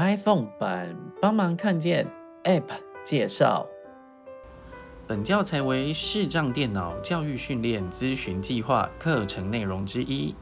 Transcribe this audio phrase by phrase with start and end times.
[0.00, 2.06] iPhone 版帮忙看见
[2.44, 2.64] App
[3.04, 3.66] 介绍。
[5.06, 10.34] 本教材为视障电脑教育训练咨询计划课程内容之一，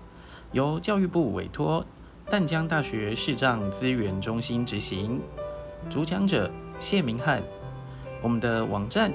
[0.53, 1.85] 由教育部委托
[2.31, 5.21] 淡江大学视障资源中心执行。
[5.91, 6.49] 主讲者
[6.79, 7.43] 谢明翰。
[8.23, 9.13] 我们的网站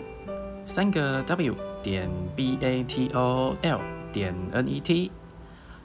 [0.65, 3.79] 三个 W 点 B A T O L
[4.11, 5.09] 点 N E T。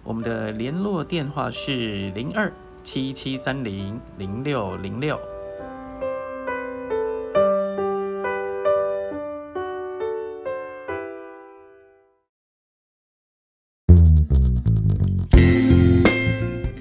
[0.02, 2.52] 我们的联络电话是零二
[2.90, 5.20] 七七三零零六零六。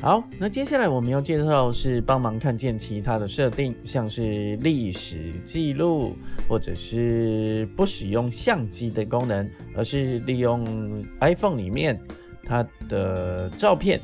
[0.02, 6.16] 好，那接下来我们要介绍是帮忙看见其他的设定，像是历史记录，
[6.48, 9.46] 或者是不使用相机的功能，
[9.76, 12.00] 而是利用 iPhone 里面
[12.46, 14.00] 它的照片。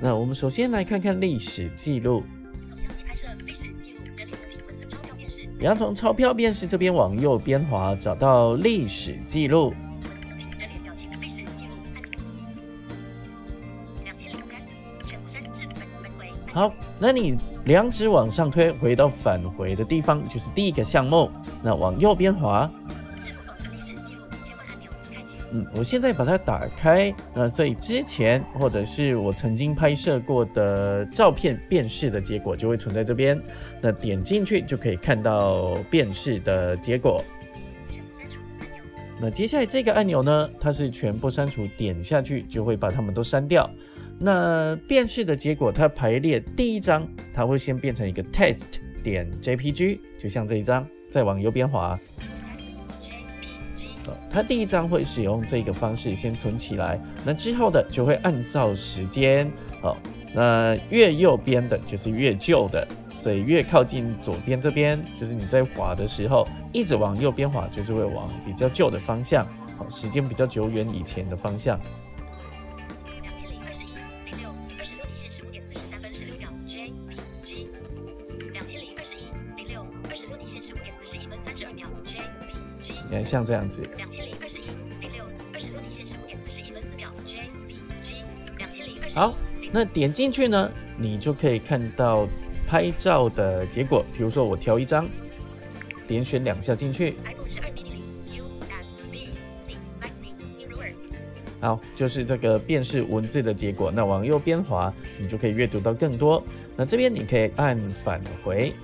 [0.00, 2.22] 那我们首先来看看历史记录。
[2.68, 5.48] 从相机拍摄历史记录，人脸文凭文字钞票辨识。
[5.58, 9.72] 然后从钞票辨识这边往右边滑，找到历史记录。
[16.52, 21.30] 好，那你两指往上推，回到返回的地方，就是第一个项目。
[21.62, 22.70] 那往右边滑。
[25.52, 27.14] 嗯，我现在把它打开。
[27.34, 33.40] 那所以之前或者是我曾经拍摄过的照片辨识的结果就会存在这边。
[33.80, 37.22] 那点进去就可以看到辨识的结果。
[39.18, 43.70] 那接下来这个按钮呢，它是全部删除，点下去就会把它们都删掉。
[44.18, 51.98] 那辨识的结果，它排列第一张，它会先变成一个 test 点 jpg，就像这一张，再往右边滑。
[54.30, 59.96] 它第一张会使用这个方式先存起来，那之后的就会按照时间，好，
[60.34, 69.46] 那越右边的就是越旧的，所以越靠近左边这边，就是你在滑的时候，一直往右边滑，就是会往比较旧的方向，
[69.78, 71.80] 好，时间比较久远以前的方向。
[83.24, 83.82] 像这样子。
[83.96, 84.66] 两千零二十一
[85.00, 87.10] 零六二十六点线十五点四十一分四秒。
[87.26, 88.22] JPG
[88.58, 89.14] 两千零二十。
[89.14, 89.34] 好，
[89.72, 92.28] 那点进去呢，你就可以看到
[92.66, 94.04] 拍照的结果。
[94.16, 95.08] 比如说我挑一张，
[96.06, 97.16] 点选两下进去。
[101.58, 103.90] 好，就是这个辨识文字的结果。
[103.90, 106.40] 那往右边滑，你就可以阅读到更多。
[106.76, 108.74] 那这边你可以按返回。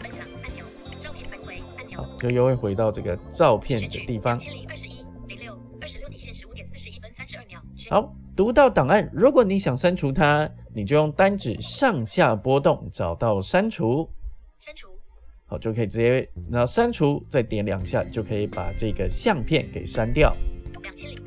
[2.19, 4.39] 就又会回到这个照片的地方。
[7.91, 14.09] 好，读到档案，如果你想删除它，你就用单指上下波动找到删除。
[14.59, 14.89] 删除。
[15.47, 20.35] 好，就可以直接，然后删除，再点两下就可以把这个相片给删掉。
[20.81, 21.19] 两千零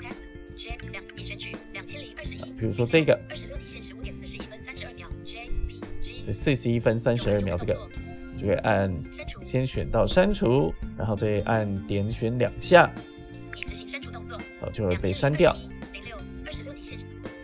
[2.18, 2.40] 二十一。
[2.58, 3.20] 比如说这个。
[3.30, 5.08] 二十六底线十五点四十一分三十二秒。
[6.26, 7.78] 这四十一分三十二秒这个。
[8.38, 8.92] 就会按
[9.46, 12.92] 先选到删除，然后再按点选两下，
[13.56, 15.56] 已执行删除动作，好就会被删掉。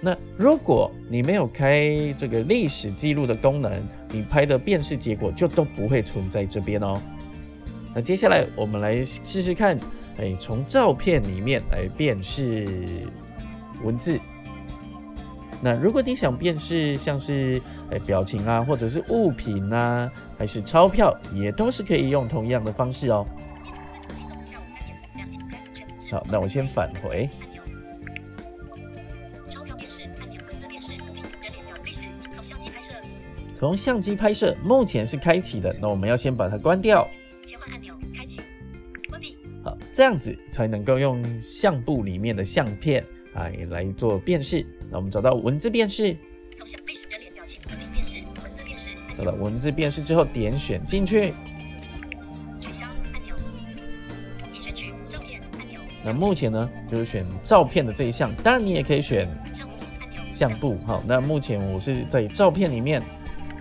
[0.02, 3.72] 那如果你没有开这个历史记录的功能，
[4.10, 7.00] 你拍的辨识结果就都不会存在这边哦。
[7.94, 9.78] 那接下来我们来试试看，
[10.18, 12.68] 哎，从照片里面来辨识
[13.84, 14.20] 文字。
[15.64, 17.62] 那如果你想辨识像是
[17.92, 23.26] 诶表情啊，或者是物品啊，还是钞票，也都是可以用同样的方式哦。
[26.10, 27.30] 好，那我先返回。
[33.56, 37.08] 从相机拍摄，目前是开启的，那我们要先把它关掉。
[37.46, 38.42] 切换按钮开启，
[39.08, 39.38] 关闭。
[39.64, 43.06] 好，这样子才能够用相簿里面的相片
[43.36, 44.66] 哎来做辨识。
[44.92, 46.14] 那我们找到文字辨识，
[46.58, 51.34] 从下背人脸表情辨识，文字辨识，找到文字辨识之后，点选进去，
[52.60, 53.34] 取消按钮，
[54.52, 55.80] 已选取照片按钮。
[56.04, 60.22] 那目前呢，就是选照片的这一项，当然你也可以选相簿按钮。
[60.30, 63.02] 相簿，好，那目前我是在照片里面，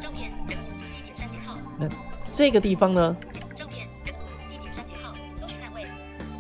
[0.00, 1.56] 照片人物地点删减号。
[1.79, 1.88] 那
[2.33, 3.17] 这个地方呢？
[3.55, 4.19] 照片人物
[4.50, 5.87] 地点删减号，搜寻范围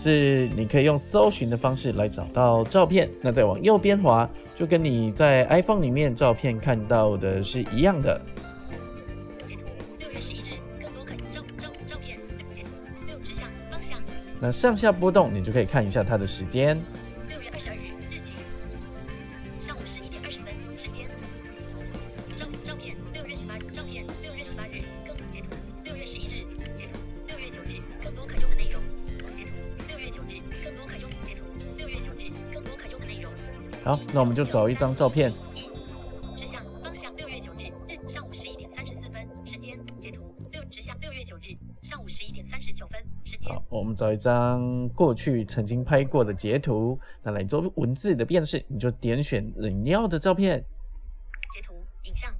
[0.00, 3.08] 是你可以用搜寻的方式来找到照片。
[3.22, 4.28] 那再往右边滑。
[4.60, 8.20] 就跟你在 iPhone 里面照片看到的是一样的。
[9.48, 10.10] 月日。
[14.38, 16.78] 那上下波动，你就可以看一下它的时间。
[33.90, 35.32] 好，那我们就找一张照片。
[35.52, 35.68] 一，
[36.36, 43.52] 直向方向六月九日日上午十一点三十四分，时间截图六直向六月九日上午十一点三十九分，时间。
[43.52, 50.64] 好，我们找一张过去曾经拍过的截图，那来做文字的辨识，你就点选你要的照片。
[51.52, 52.32] 截图影像。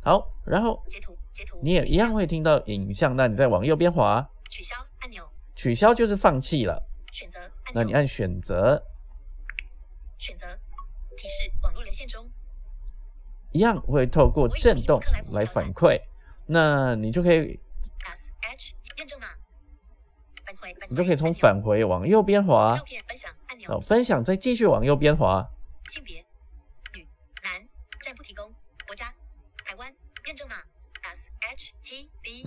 [0.00, 5.28] 好，然后截图截图，你也一样会听到影像，那你再往右边滑，取消按钮。
[5.56, 6.80] 取消就是放弃了。
[7.10, 7.82] 选择按钮。
[7.82, 8.80] 那你按选择。
[10.16, 10.46] 选择
[11.16, 12.30] 提示网络连线中，
[13.52, 15.00] 一样会透过震动
[15.30, 16.00] 来反馈，
[16.46, 17.58] 那你就可以
[20.88, 22.76] 你就可以从返回往右边滑，
[23.66, 25.44] 好，分享再继续往右边滑，
[25.90, 26.24] 性别。
[26.94, 27.06] 女。
[27.42, 27.66] 男。
[28.02, 28.52] 暂不提供，
[28.86, 29.12] 国家。
[29.64, 29.94] 台湾。
[30.26, 30.56] 验证码。
[31.02, 32.42] S H T B，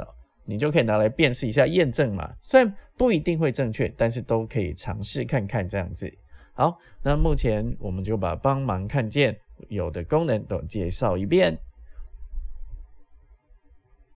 [0.46, 6.12] 你就可以拿来辨识一下验证码，虽然不一定会正确，但是都可以尝试看看这样子。
[6.58, 9.40] 好，那目前我们就把帮忙看见
[9.70, 11.56] 有的功能都介绍一遍。